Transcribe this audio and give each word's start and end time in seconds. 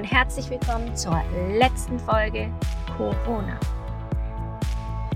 Und 0.00 0.06
herzlich 0.06 0.48
willkommen 0.48 0.96
zur 0.96 1.22
letzten 1.58 1.98
Folge 1.98 2.50
Corona. 2.96 3.60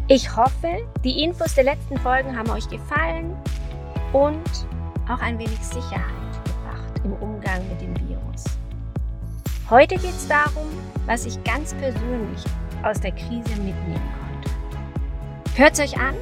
Ich 0.08 0.36
hoffe, 0.36 0.86
die 1.02 1.22
Infos 1.22 1.54
der 1.54 1.64
letzten 1.64 1.96
Folgen 1.96 2.36
haben 2.36 2.50
euch 2.50 2.68
gefallen 2.68 3.34
und 4.12 4.44
auch 5.08 5.22
ein 5.22 5.38
wenig 5.38 5.58
Sicherheit 5.60 6.04
gebracht 6.44 7.00
im 7.02 7.14
Umgang 7.14 7.66
mit 7.70 7.80
dem 7.80 7.96
Virus. 7.96 8.44
Heute 9.70 9.94
geht 9.94 10.10
es 10.10 10.28
darum, 10.28 10.68
was 11.06 11.24
ich 11.24 11.42
ganz 11.44 11.72
persönlich 11.72 12.44
aus 12.82 13.00
der 13.00 13.12
Krise 13.12 13.56
mitnehmen 13.62 14.12
konnte. 14.20 14.50
Hört 15.56 15.72
es 15.72 15.80
euch 15.80 15.98
an 15.98 16.14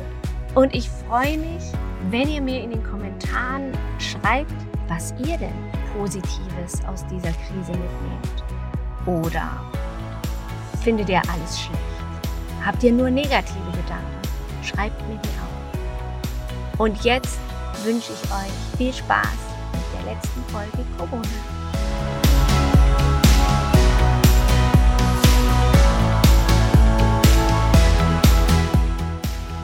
und 0.55 0.73
ich 0.73 0.89
freue 0.89 1.37
mich, 1.37 1.65
wenn 2.11 2.29
ihr 2.29 2.41
mir 2.41 2.63
in 2.63 2.71
den 2.71 2.85
Kommentaren 2.85 3.73
schreibt, 3.99 4.55
was 4.87 5.13
ihr 5.19 5.37
denn 5.37 5.73
Positives 5.97 6.85
aus 6.87 7.05
dieser 7.09 7.33
Krise 7.33 7.73
mitnehmt. 7.73 8.52
Oder 9.07 9.51
findet 10.85 11.09
ihr 11.09 11.21
alles 11.29 11.61
schlecht? 11.61 11.83
Habt 12.65 12.85
ihr 12.85 12.93
nur 12.93 13.11
negative 13.11 13.71
Gedanken? 13.73 14.23
Schreibt 14.63 15.01
mir 15.09 15.17
die 15.17 15.29
auf. 15.29 16.79
Und 16.79 17.03
jetzt 17.03 17.41
wünsche 17.83 18.13
ich 18.13 18.31
euch 18.31 18.77
viel 18.77 18.93
Spaß 18.93 19.27
mit 19.73 20.07
der 20.07 20.15
letzten 20.15 20.43
Folge 20.45 20.87
Corona. 20.97 21.23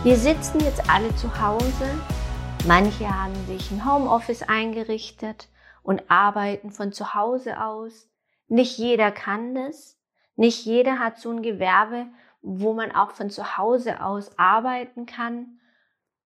Wir 0.03 0.17
sitzen 0.17 0.61
jetzt 0.61 0.91
alle 0.91 1.15
zu 1.15 1.41
Hause. 1.41 1.65
Manche 2.67 3.09
haben 3.09 3.35
sich 3.47 3.71
ein 3.71 3.85
Homeoffice 3.85 4.43
eingerichtet 4.43 5.49
und 5.85 6.03
arbeiten 6.11 6.73
von 6.73 6.93
zu 6.93 7.15
Hause 7.15 7.63
aus. 7.63 8.09
Nicht 8.49 8.79
jeder 8.79 9.13
kann 9.13 9.55
das. 9.55 9.99
Nicht 10.37 10.65
jeder 10.65 10.99
hat 10.99 11.19
so 11.19 11.31
ein 11.31 11.43
Gewerbe, 11.43 12.07
wo 12.43 12.73
man 12.73 12.93
auch 12.93 13.13
von 13.13 13.31
zu 13.31 13.59
Hause 13.59 14.03
aus 14.03 14.39
arbeiten 14.39 15.07
kann. 15.07 15.61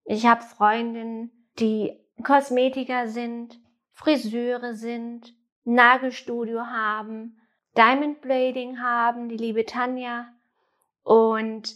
Ich 0.04 0.26
habe 0.26 0.42
Freundinnen, 0.42 1.30
die 1.58 1.98
Kosmetiker 2.22 3.08
sind, 3.08 3.58
Friseure 3.92 4.74
sind, 4.74 5.34
Nagelstudio 5.64 6.66
haben, 6.66 7.38
Diamond 7.76 8.20
Blading 8.20 8.80
haben, 8.80 9.28
die 9.28 9.36
liebe 9.36 9.64
Tanja. 9.64 10.28
Und 11.02 11.74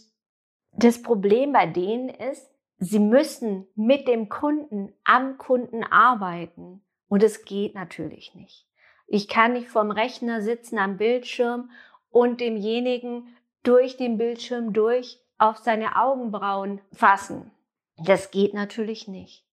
das 0.73 1.01
Problem 1.01 1.53
bei 1.53 1.65
denen 1.65 2.09
ist, 2.09 2.49
sie 2.77 2.99
müssen 2.99 3.67
mit 3.75 4.07
dem 4.07 4.29
Kunden 4.29 4.93
am 5.03 5.37
Kunden 5.37 5.83
arbeiten. 5.83 6.83
Und 7.07 7.23
es 7.23 7.45
geht 7.45 7.73
natürlich 7.73 8.35
nicht. 8.35 8.66
Ich 9.07 9.27
kann 9.27 9.53
nicht 9.53 9.69
vorm 9.69 9.91
Rechner 9.91 10.41
sitzen 10.41 10.77
am 10.77 10.97
Bildschirm 10.97 11.71
und 12.09 12.41
demjenigen 12.41 13.35
durch 13.63 13.97
den 13.97 14.17
Bildschirm 14.17 14.73
durch 14.73 15.19
auf 15.37 15.57
seine 15.57 15.95
Augenbrauen 15.95 16.81
fassen. 16.91 17.51
Das 17.97 18.31
geht 18.31 18.53
natürlich 18.53 19.07
nicht. 19.07 19.45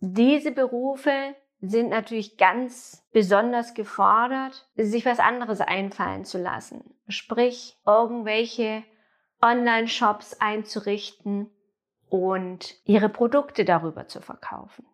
Diese 0.00 0.50
Berufe 0.50 1.34
sind 1.60 1.90
natürlich 1.90 2.36
ganz 2.36 3.06
besonders 3.12 3.74
gefordert, 3.74 4.68
sich 4.76 5.04
was 5.04 5.18
anderes 5.18 5.60
einfallen 5.60 6.24
zu 6.24 6.38
lassen. 6.38 6.94
Sprich, 7.08 7.76
irgendwelche 7.84 8.84
Online-Shops 9.42 10.40
einzurichten 10.40 11.50
und 12.08 12.76
ihre 12.84 13.08
Produkte 13.08 13.64
darüber 13.64 14.06
zu 14.06 14.20
verkaufen. 14.20 14.86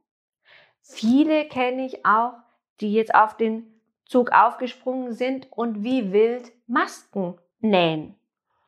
Viele 0.81 1.48
kenne 1.48 1.86
ich 1.86 2.04
auch, 2.04 2.34
die 2.80 2.92
jetzt 2.92 3.14
auf 3.14 3.36
den 3.36 3.80
Zug 4.04 4.32
aufgesprungen 4.32 5.12
sind 5.12 5.50
und 5.50 5.82
wie 5.82 6.12
wild 6.12 6.52
Masken 6.66 7.38
nähen. 7.60 8.16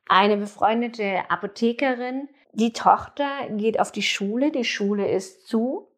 Eine 0.09 0.37
befreundete 0.37 1.29
Apothekerin, 1.29 2.29
die 2.53 2.73
Tochter 2.73 3.49
geht 3.51 3.81
auf 3.81 3.93
die 3.93 4.03
Schule, 4.03 4.51
die 4.51 4.65
Schule 4.65 5.11
ist 5.11 5.47
zu. 5.47 5.89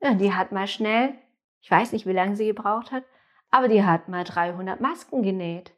Ja, 0.00 0.14
die 0.14 0.34
hat 0.34 0.52
mal 0.52 0.68
schnell, 0.68 1.14
ich 1.62 1.70
weiß 1.70 1.92
nicht, 1.92 2.06
wie 2.06 2.12
lange 2.12 2.36
sie 2.36 2.46
gebraucht 2.46 2.92
hat, 2.92 3.04
aber 3.50 3.68
die 3.68 3.84
hat 3.84 4.08
mal 4.08 4.24
300 4.24 4.80
Masken 4.80 5.22
genäht. 5.22 5.72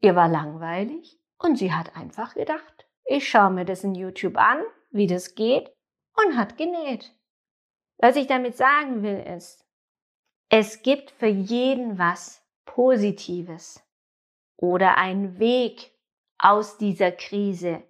Ihr 0.00 0.14
war 0.14 0.28
langweilig 0.28 1.18
und 1.38 1.58
sie 1.58 1.72
hat 1.72 1.96
einfach 1.96 2.34
gedacht, 2.34 2.86
ich 3.04 3.28
schaue 3.28 3.50
mir 3.50 3.64
das 3.64 3.84
in 3.84 3.94
YouTube 3.94 4.38
an, 4.38 4.60
wie 4.90 5.06
das 5.06 5.34
geht 5.34 5.70
und 6.16 6.36
hat 6.36 6.56
genäht. 6.56 7.12
Was 7.98 8.16
ich 8.16 8.26
damit 8.26 8.56
sagen 8.56 9.02
will 9.02 9.24
ist, 9.36 9.67
es 10.48 10.82
gibt 10.82 11.10
für 11.10 11.26
jeden 11.26 11.98
was 11.98 12.42
Positives 12.64 13.82
oder 14.56 14.96
einen 14.96 15.38
Weg 15.38 15.92
aus 16.38 16.78
dieser 16.78 17.12
Krise, 17.12 17.82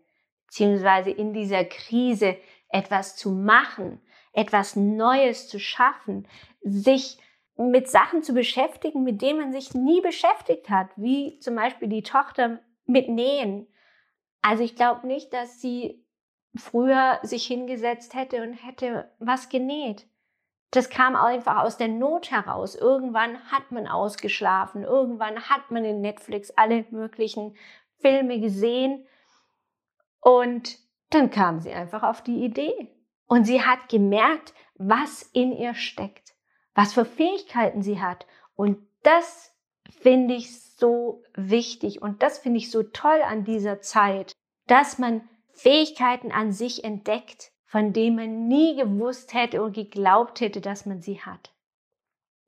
beziehungsweise 0.47 1.11
in 1.11 1.33
dieser 1.33 1.65
Krise 1.65 2.37
etwas 2.69 3.17
zu 3.17 3.31
machen, 3.31 4.01
etwas 4.33 4.77
Neues 4.77 5.49
zu 5.49 5.59
schaffen, 5.59 6.27
sich 6.63 7.19
mit 7.57 7.89
Sachen 7.89 8.23
zu 8.23 8.35
beschäftigen, 8.35 9.03
mit 9.03 9.21
denen 9.21 9.41
man 9.41 9.53
sich 9.53 9.75
nie 9.75 10.01
beschäftigt 10.01 10.71
hat, 10.71 10.89
wie 10.97 11.39
zum 11.41 11.57
Beispiel 11.57 11.89
die 11.89 12.03
Tochter 12.03 12.61
mit 12.87 13.09
Nähen. 13.09 13.67
Also 14.43 14.63
ich 14.63 14.77
glaube 14.77 15.07
nicht, 15.07 15.33
dass 15.33 15.61
sie 15.61 16.05
früher 16.57 17.19
sich 17.23 17.47
hingesetzt 17.47 18.15
hätte 18.15 18.43
und 18.43 18.55
hätte 18.55 19.13
was 19.19 19.49
genäht. 19.49 20.07
Das 20.71 20.91
kam 20.91 21.17
einfach 21.17 21.63
aus 21.63 21.77
der 21.79 21.89
Not 21.89 22.31
heraus. 22.31 22.75
Irgendwann 22.75 23.39
hat 23.51 23.71
man 23.71 23.87
ausgeschlafen, 23.87 24.85
irgendwann 24.85 25.49
hat 25.49 25.71
man 25.71 25.85
in 25.85 26.01
Netflix 26.01 26.51
alle 26.51 26.85
möglichen 26.91 27.57
Filme 28.01 28.39
gesehen 28.41 29.07
und 30.21 30.79
dann 31.11 31.31
kam 31.31 31.61
sie 31.61 31.73
einfach 31.73 32.03
auf 32.03 32.23
die 32.23 32.45
Idee. 32.45 32.95
Und 33.27 33.45
sie 33.45 33.63
hat 33.63 33.89
gemerkt, 33.89 34.55
was 34.75 35.23
in 35.23 35.53
ihr 35.53 35.75
steckt, 35.75 36.35
was 36.75 36.95
für 36.95 37.05
Fähigkeiten 37.05 37.83
sie 37.83 38.01
hat. 38.01 38.27
Und 38.55 38.79
das 39.03 39.55
finde 39.91 40.35
ich 40.35 40.63
so 40.77 41.23
wichtig 41.35 42.03
und 42.03 42.23
das 42.23 42.39
finde 42.39 42.59
ich 42.59 42.71
so 42.71 42.83
toll 42.83 43.21
an 43.23 43.45
dieser 43.45 43.81
Zeit, 43.81 44.33
dass 44.67 44.99
man 44.99 45.29
Fähigkeiten 45.53 46.31
an 46.31 46.53
sich 46.53 46.85
entdeckt, 46.85 47.51
von 47.69 47.93
denen 47.93 48.17
man 48.17 48.49
nie 48.49 48.77
gewusst 48.77 49.35
hätte 49.35 49.63
und 49.63 49.75
geglaubt 49.75 50.41
hätte, 50.41 50.63
dass 50.63 50.87
man 50.87 51.03
sie 51.03 51.21
hat. 51.21 51.53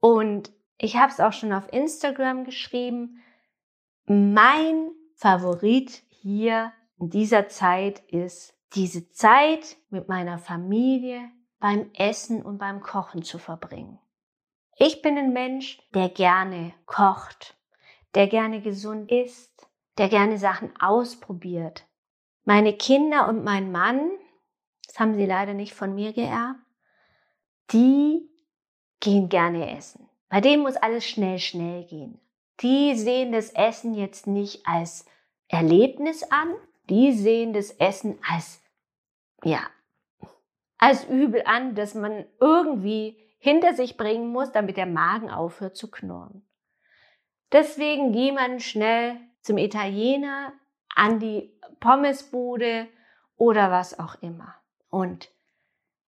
Und 0.01 0.51
ich 0.79 0.97
habe 0.97 1.13
es 1.13 1.21
auch 1.21 1.35
schon 1.35 1.53
auf 1.53 1.71
Instagram 1.73 2.45
geschrieben. 2.45 3.23
Mein 4.07 4.91
Favorit 5.15 6.03
hier 6.09 6.73
in 6.99 7.11
dieser 7.11 7.49
Zeit 7.49 8.01
ist 8.09 8.55
diese 8.75 9.11
Zeit 9.11 9.77
mit 9.91 10.09
meiner 10.09 10.39
Familie 10.39 11.31
beim 11.59 11.91
Essen 11.93 12.43
und 12.43 12.57
beim 12.57 12.81
Kochen 12.81 13.23
zu 13.23 13.39
verbringen. 13.39 13.99
Ich 14.79 15.03
bin 15.03 15.19
ein 15.19 15.35
Mensch, 15.35 15.83
der 15.93 16.09
gerne 16.09 16.73
kocht, 16.87 17.59
der 18.15 18.27
gerne 18.27 18.63
gesund 18.63 19.13
isst, 19.13 19.69
der 19.99 20.09
gerne 20.09 20.39
Sachen 20.39 20.73
ausprobiert, 20.81 21.87
meine 22.45 22.73
Kinder 22.73 23.29
und 23.29 23.45
mein 23.45 23.71
Mann, 23.71 24.11
das 24.91 24.99
haben 24.99 25.15
sie 25.15 25.25
leider 25.25 25.55
nicht 25.55 25.73
von 25.73 25.95
mir 25.95 26.13
geerbt, 26.13 26.59
die 27.71 28.29
gehen 28.99 29.29
gerne 29.29 29.77
essen. 29.77 30.09
Bei 30.29 30.41
denen 30.41 30.63
muss 30.65 30.75
alles 30.75 31.07
schnell, 31.07 31.39
schnell 31.39 31.85
gehen. 31.85 32.21
Die 32.61 32.97
sehen 32.97 33.31
das 33.31 33.51
Essen 33.51 33.95
jetzt 33.95 34.27
nicht 34.27 34.67
als 34.67 35.07
Erlebnis 35.47 36.25
an, 36.25 36.55
die 36.89 37.13
sehen 37.13 37.53
das 37.53 37.71
Essen 37.71 38.19
als, 38.29 38.61
ja, 39.45 39.61
als 40.79 41.05
übel 41.05 41.45
an, 41.47 41.77
dass 41.77 41.95
man 41.95 42.25
irgendwie 42.41 43.17
hinter 43.39 43.75
sich 43.75 43.97
bringen 43.97 44.33
muss, 44.33 44.51
damit 44.51 44.77
der 44.77 44.87
Magen 44.87 45.31
aufhört 45.31 45.77
zu 45.77 45.89
knurren. 45.89 46.45
Deswegen 47.53 48.13
geht 48.13 48.35
man 48.35 48.59
schnell 48.59 49.17
zum 49.41 49.57
Italiener, 49.57 50.53
an 50.97 51.21
die 51.21 51.57
Pommesbude 51.79 52.89
oder 53.37 53.71
was 53.71 53.99
auch 53.99 54.21
immer. 54.21 54.60
Und 54.91 55.31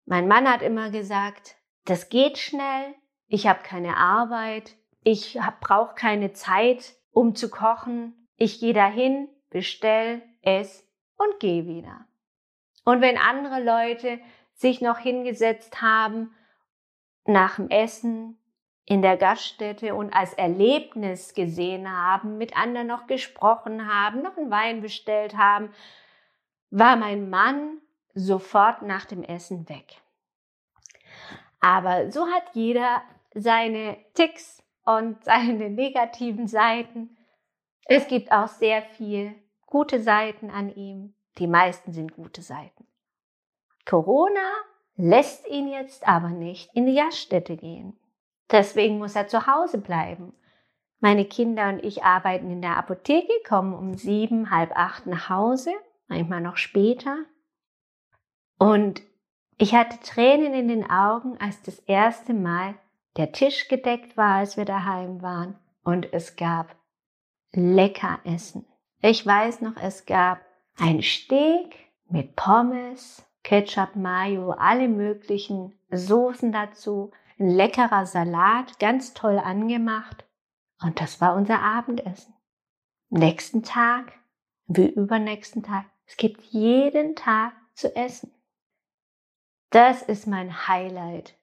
mein 0.05 0.29
Mann 0.29 0.49
hat 0.49 0.63
immer 0.63 0.91
gesagt, 0.91 1.57
das 1.85 2.09
geht 2.09 2.39
schnell, 2.39 2.95
ich 3.27 3.47
habe 3.47 3.63
keine 3.63 3.97
Arbeit, 3.97 4.77
ich 5.03 5.39
brauche 5.61 5.95
keine 5.95 6.33
Zeit, 6.33 6.95
um 7.11 7.35
zu 7.35 7.49
kochen. 7.49 8.29
Ich 8.37 8.61
gehe 8.61 8.75
dahin, 8.75 9.29
bestell, 9.51 10.23
ess 10.43 10.87
und 11.17 11.41
gehe 11.41 11.67
wieder. 11.67 12.07
Und 12.85 13.01
wenn 13.01 13.19
andere 13.19 13.63
Leute 13.63 14.21
sich 14.53 14.81
noch 14.81 14.99
hingesetzt 14.99 15.81
haben 15.81 16.35
nach 17.25 17.57
dem 17.57 17.69
Essen 17.69 18.39
in 18.85 19.03
der 19.03 19.17
Gaststätte 19.17 19.95
und 19.95 20.13
als 20.13 20.35
Erlebnis 20.35 21.35
gesehen 21.35 21.91
haben, 21.91 22.39
mit 22.39 22.57
anderen 22.57 22.87
noch 22.87 23.07
gesprochen 23.07 23.93
haben, 23.93 24.23
noch 24.23 24.37
einen 24.37 24.51
Wein 24.51 24.81
bestellt 24.81 25.37
haben, 25.37 25.71
war 26.71 26.97
mein 26.97 27.29
Mann 27.31 27.81
sofort 28.17 28.83
nach 28.83 29.05
dem 29.05 29.23
Essen 29.23 29.69
weg. 29.69 30.01
Aber 31.61 32.11
so 32.11 32.27
hat 32.27 32.55
jeder 32.55 33.03
seine 33.35 33.99
Ticks 34.15 34.63
und 34.85 35.23
seine 35.25 35.71
negativen 35.71 36.49
Seiten. 36.49 37.17
Es 37.85 38.09
gibt 38.09 38.33
auch 38.33 38.49
sehr 38.49 38.83
viel 38.83 39.35
gute 39.67 40.01
Seiten 40.01 40.51
an 40.51 40.75
ihm. 40.75 41.15
Die 41.39 41.47
meisten 41.47 41.93
sind 41.93 42.15
gute 42.15 42.43
Seiten. 42.43 42.87
Corona 43.85 44.51
lässt 44.97 45.47
ihn 45.47 45.69
jetzt 45.69 46.09
aber 46.09 46.31
nicht 46.31 46.71
in 46.75 46.87
die 46.87 46.97
Gaststätte 46.97 47.57
gehen. 47.57 47.99
Deswegen 48.51 48.99
muss 48.99 49.15
er 49.15 49.29
zu 49.29 49.47
Hause 49.47 49.79
bleiben. 49.79 50.33
Meine 51.01 51.27
Kinder 51.27 51.69
und 51.69 51.85
ich 51.85 52.03
arbeiten 52.03 52.51
in 52.51 52.63
der 52.63 52.79
Apotheke, 52.79 53.33
kommen 53.47 53.75
um 53.75 53.95
sieben, 53.95 54.51
halb 54.51 54.75
acht 54.75 55.07
nach 55.07 55.29
Hause, 55.29 55.73
manchmal 56.09 56.41
noch 56.41 56.57
später. 56.57 57.19
Und 58.59 59.03
ich 59.59 59.75
hatte 59.75 60.01
Tränen 60.01 60.55
in 60.55 60.69
den 60.69 60.89
Augen, 60.89 61.39
als 61.39 61.63
das 61.63 61.79
erste 61.81 62.35
Mal 62.35 62.75
der 63.17 63.33
Tisch 63.33 63.69
gedeckt 63.69 64.17
war, 64.17 64.37
als 64.37 64.57
wir 64.57 64.65
daheim 64.65 65.23
waren. 65.23 65.59
Und 65.83 66.13
es 66.13 66.37
gab 66.37 66.77
lecker 67.53 68.21
Essen. 68.25 68.67
Ich 69.01 69.25
weiß 69.25 69.61
noch, 69.63 69.77
es 69.77 70.05
gab 70.07 70.41
ein 70.79 71.03
Steak 71.03 71.77
mit 72.09 72.37
Pommes, 72.37 73.25
Ketchup, 73.43 73.97
Mayo, 73.97 74.51
alle 74.51 74.89
möglichen 74.89 75.79
Soßen 75.91 76.53
dazu, 76.53 77.13
ein 77.39 77.49
leckerer 77.49 78.07
Salat, 78.07 78.79
ganz 78.79 79.15
toll 79.15 79.39
angemacht. 79.39 80.25
Und 80.83 81.01
das 81.01 81.21
war 81.21 81.35
unser 81.35 81.61
Abendessen. 81.61 82.35
Nächsten 83.09 83.63
Tag, 83.63 84.13
wie 84.67 84.89
übernächsten 84.89 85.63
Tag, 85.63 85.85
es 86.07 86.17
gibt 86.17 86.43
jeden 86.43 87.15
Tag 87.15 87.53
zu 87.75 87.95
essen. 87.95 88.33
Das 89.71 90.03
ist 90.03 90.27
mein 90.27 90.69
Highlight, 90.69 91.37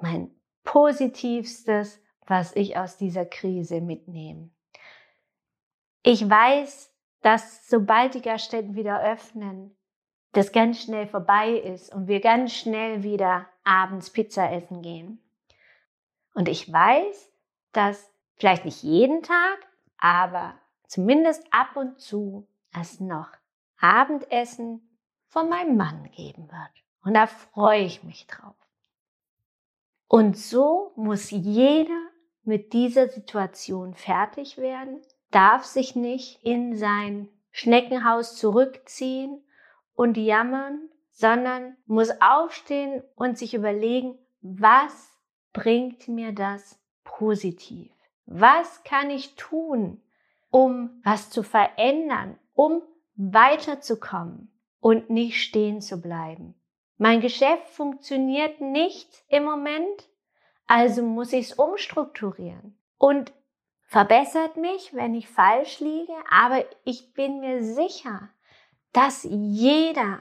mein 0.00 0.30
positivstes, 0.64 2.00
was 2.26 2.54
ich 2.54 2.76
aus 2.76 2.96
dieser 2.98 3.24
Krise 3.24 3.80
mitnehme. 3.80 4.50
Ich 6.02 6.28
weiß, 6.28 6.92
dass 7.22 7.68
sobald 7.68 8.14
die 8.14 8.22
Gaststätten 8.22 8.76
wieder 8.76 9.02
öffnen, 9.02 9.76
das 10.32 10.52
ganz 10.52 10.82
schnell 10.82 11.06
vorbei 11.06 11.52
ist 11.52 11.92
und 11.94 12.06
wir 12.06 12.20
ganz 12.20 12.54
schnell 12.54 13.02
wieder 13.02 13.48
abends 13.64 14.10
Pizza 14.10 14.52
essen 14.52 14.82
gehen. 14.82 15.22
Und 16.34 16.48
ich 16.48 16.70
weiß, 16.70 17.32
dass 17.72 18.12
vielleicht 18.34 18.64
nicht 18.64 18.82
jeden 18.82 19.22
Tag, 19.22 19.58
aber 19.96 20.54
zumindest 20.86 21.44
ab 21.50 21.76
und 21.76 21.98
zu 21.98 22.46
es 22.78 23.00
noch 23.00 23.30
Abendessen 23.80 24.98
von 25.26 25.48
meinem 25.48 25.76
Mann 25.76 26.10
geben 26.10 26.50
wird. 26.50 26.87
Und 27.08 27.14
da 27.14 27.26
freue 27.26 27.84
ich 27.84 28.04
mich 28.04 28.26
drauf. 28.26 28.54
Und 30.08 30.36
so 30.36 30.92
muss 30.94 31.30
jeder 31.30 31.98
mit 32.42 32.74
dieser 32.74 33.08
Situation 33.08 33.94
fertig 33.94 34.58
werden, 34.58 35.00
darf 35.30 35.64
sich 35.64 35.96
nicht 35.96 36.44
in 36.44 36.76
sein 36.76 37.30
Schneckenhaus 37.50 38.36
zurückziehen 38.36 39.42
und 39.94 40.18
jammern, 40.18 40.90
sondern 41.10 41.78
muss 41.86 42.10
aufstehen 42.20 43.02
und 43.14 43.38
sich 43.38 43.54
überlegen, 43.54 44.18
was 44.42 45.18
bringt 45.54 46.08
mir 46.08 46.32
das 46.32 46.78
positiv? 47.04 47.90
Was 48.26 48.84
kann 48.84 49.08
ich 49.08 49.34
tun, 49.34 50.02
um 50.50 51.00
was 51.04 51.30
zu 51.30 51.42
verändern, 51.42 52.38
um 52.52 52.82
weiterzukommen 53.14 54.52
und 54.80 55.08
nicht 55.08 55.40
stehen 55.40 55.80
zu 55.80 56.02
bleiben? 56.02 56.54
Mein 57.00 57.20
Geschäft 57.20 57.68
funktioniert 57.68 58.60
nicht 58.60 59.22
im 59.28 59.44
Moment, 59.44 60.08
also 60.66 61.02
muss 61.02 61.32
ich 61.32 61.50
es 61.50 61.52
umstrukturieren. 61.54 62.76
Und 62.98 63.32
verbessert 63.82 64.56
mich, 64.56 64.92
wenn 64.94 65.14
ich 65.14 65.28
falsch 65.28 65.78
liege, 65.78 66.12
aber 66.28 66.64
ich 66.84 67.14
bin 67.14 67.38
mir 67.38 67.62
sicher, 67.62 68.30
dass 68.92 69.24
jeder, 69.30 70.20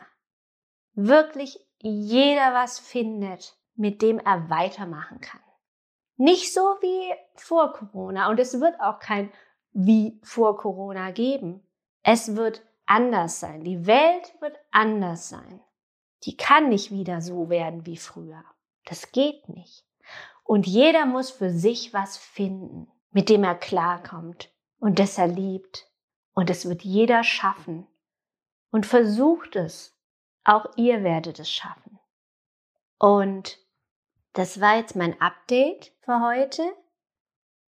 wirklich 0.93 1.59
jeder 1.79 2.53
was 2.53 2.77
findet, 2.77 3.57
mit 3.75 4.03
dem 4.03 4.19
er 4.19 4.47
weitermachen 4.51 5.19
kann. 5.19 5.41
Nicht 6.15 6.53
so 6.53 6.61
wie 6.81 7.11
vor 7.35 7.73
Corona 7.73 8.29
und 8.29 8.39
es 8.39 8.59
wird 8.59 8.79
auch 8.79 8.99
kein 8.99 9.31
wie 9.73 10.19
vor 10.23 10.57
Corona 10.57 11.09
geben. 11.09 11.67
Es 12.03 12.35
wird 12.35 12.61
anders 12.85 13.39
sein. 13.39 13.63
Die 13.63 13.87
Welt 13.87 14.35
wird 14.41 14.57
anders 14.71 15.29
sein 15.29 15.61
die 16.23 16.37
kann 16.37 16.69
nicht 16.69 16.91
wieder 16.91 17.21
so 17.21 17.49
werden 17.49 17.85
wie 17.85 17.97
früher. 17.97 18.43
Das 18.85 19.11
geht 19.11 19.49
nicht. 19.49 19.85
Und 20.43 20.65
jeder 20.65 21.05
muss 21.05 21.29
für 21.29 21.51
sich 21.51 21.93
was 21.93 22.17
finden, 22.17 22.89
mit 23.11 23.29
dem 23.29 23.43
er 23.43 23.55
klarkommt 23.55 24.51
und 24.79 24.99
das 24.99 25.17
er 25.17 25.27
liebt. 25.27 25.89
Und 26.33 26.49
es 26.49 26.67
wird 26.67 26.83
jeder 26.83 27.23
schaffen. 27.23 27.87
Und 28.71 28.85
versucht 28.85 29.55
es. 29.55 29.93
Auch 30.43 30.77
ihr 30.77 31.03
werdet 31.03 31.39
es 31.39 31.49
schaffen. 31.51 31.99
Und 32.99 33.57
das 34.33 34.61
war 34.61 34.77
jetzt 34.77 34.95
mein 34.95 35.19
Update 35.19 35.91
für 36.01 36.21
heute. 36.21 36.63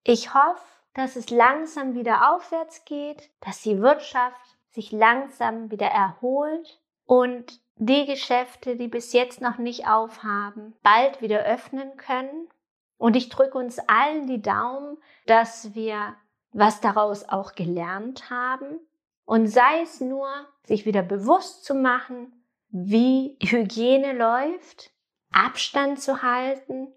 Ich 0.05 0.35
hoffe, 0.35 0.65
dass 0.95 1.17
es 1.17 1.31
langsam 1.31 1.95
wieder 1.95 2.35
aufwärts 2.35 2.85
geht, 2.85 3.31
dass 3.41 3.63
die 3.63 3.81
Wirtschaft 3.81 4.59
sich 4.71 4.93
langsam 4.93 5.71
wieder 5.71 5.87
erholt 5.89 6.81
und 7.05 7.61
die 7.79 8.07
Geschäfte, 8.07 8.77
die 8.77 8.89
bis 8.89 9.13
jetzt 9.13 9.41
noch 9.41 9.59
nicht 9.59 9.87
aufhaben, 9.87 10.75
bald 10.83 11.23
wieder 11.23 11.45
öffnen 11.45 11.97
können. 11.97 12.49
Und 12.97 13.15
ich 13.15 13.29
drücke 13.29 13.57
uns 13.57 13.79
allen 13.79 14.27
die 14.27 14.43
Daumen, 14.43 14.99
dass 15.27 15.75
wir 15.75 16.17
was 16.53 16.81
daraus 16.81 17.29
auch 17.29 17.55
gelernt 17.55 18.31
haben. 18.31 18.81
Und 19.25 19.47
sei 19.47 19.83
es 19.83 20.01
nur, 20.01 20.29
sich 20.65 20.87
wieder 20.87 21.03
bewusst 21.03 21.65
zu 21.65 21.75
machen, 21.75 22.33
wie 22.71 23.37
Hygiene 23.41 24.13
läuft, 24.13 24.91
Abstand 25.31 26.01
zu 26.01 26.23
halten. 26.23 26.89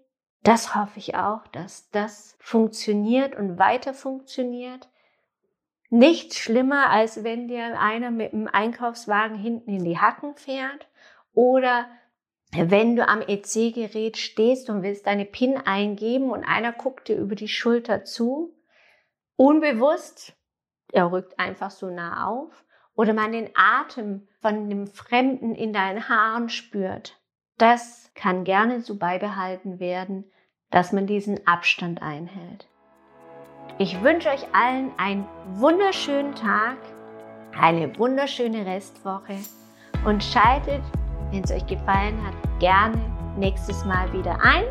Das 0.42 0.74
hoffe 0.74 0.98
ich 0.98 1.14
auch, 1.14 1.46
dass 1.48 1.90
das 1.90 2.36
funktioniert 2.40 3.36
und 3.36 3.58
weiter 3.58 3.94
funktioniert 3.94 4.88
nichts 5.92 6.38
schlimmer, 6.38 6.88
als 6.88 7.22
wenn 7.22 7.48
dir 7.48 7.78
einer 7.78 8.10
mit 8.10 8.32
dem 8.32 8.48
Einkaufswagen 8.48 9.36
hinten 9.36 9.70
in 9.70 9.84
die 9.84 9.98
Hacken 9.98 10.34
fährt 10.36 10.88
oder 11.34 11.86
wenn 12.54 12.96
du 12.96 13.06
am 13.06 13.20
EC-Gerät 13.20 14.16
stehst 14.16 14.70
und 14.70 14.82
willst 14.82 15.06
deine 15.06 15.26
PIN 15.26 15.58
eingeben 15.58 16.30
und 16.30 16.44
einer 16.44 16.72
guckt 16.72 17.08
dir 17.08 17.16
über 17.16 17.34
die 17.34 17.48
Schulter 17.48 18.04
zu, 18.04 18.54
unbewusst, 19.36 20.34
er 20.92 21.12
rückt 21.12 21.38
einfach 21.38 21.70
so 21.70 21.90
nah 21.90 22.26
auf, 22.26 22.64
oder 22.94 23.12
man 23.12 23.32
den 23.32 23.50
Atem 23.54 24.28
von 24.40 24.68
dem 24.68 24.86
Fremden 24.86 25.54
in 25.54 25.72
deinen 25.72 26.08
Haaren 26.08 26.48
spürt. 26.48 27.18
Das 27.58 28.10
kann 28.14 28.44
gerne 28.44 28.80
so 28.80 28.96
beibehalten 28.96 29.78
werden, 29.78 30.30
dass 30.70 30.92
man 30.92 31.06
diesen 31.06 31.46
Abstand 31.46 32.02
einhält. 32.02 32.66
Ich 33.78 34.00
wünsche 34.02 34.28
euch 34.28 34.46
allen 34.52 34.90
einen 34.98 35.24
wunderschönen 35.54 36.34
Tag, 36.34 36.76
eine 37.58 37.96
wunderschöne 37.98 38.66
Restwoche 38.66 39.36
und 40.04 40.22
schaltet, 40.22 40.82
wenn 41.30 41.42
es 41.42 41.50
euch 41.50 41.66
gefallen 41.66 42.18
hat, 42.24 42.34
gerne 42.60 42.98
nächstes 43.36 43.84
Mal 43.84 44.12
wieder 44.12 44.38
ein. 44.42 44.64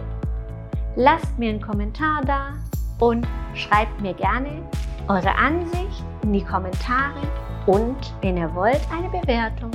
Lasst 0.95 1.37
mir 1.39 1.49
einen 1.49 1.61
Kommentar 1.61 2.21
da 2.25 2.53
und 2.99 3.27
schreibt 3.55 3.99
mir 4.01 4.13
gerne 4.13 4.61
eure 5.07 5.35
Ansicht 5.35 6.03
in 6.21 6.33
die 6.33 6.43
Kommentare 6.43 7.21
und, 7.65 8.13
wenn 8.21 8.37
ihr 8.37 8.53
wollt, 8.53 8.81
eine 8.91 9.09
Bewertung. 9.09 9.71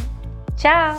Ciao! 0.56 0.96